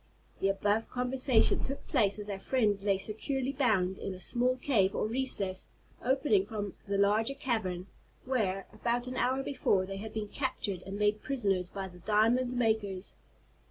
The 0.39 0.49
above 0.49 0.89
conversation 0.89 1.63
took 1.63 1.85
place 1.85 2.17
as 2.17 2.27
our 2.27 2.39
friends 2.39 2.83
lay 2.83 2.97
securely 2.97 3.51
bound 3.51 3.99
in 3.99 4.15
a 4.15 4.19
small 4.19 4.57
cave, 4.57 4.95
or 4.95 5.05
recess, 5.05 5.67
opening 6.03 6.47
from 6.47 6.73
the 6.87 6.97
larger 6.97 7.35
cavern, 7.35 7.85
where, 8.25 8.65
about 8.73 9.05
an 9.05 9.15
hour 9.15 9.43
before, 9.43 9.85
they 9.85 9.97
had 9.97 10.11
been 10.11 10.29
captured 10.29 10.81
and 10.87 10.97
made 10.97 11.21
prisoners 11.21 11.69
by 11.69 11.87
the 11.87 11.99
diamond 11.99 12.53
makers. 12.57 13.15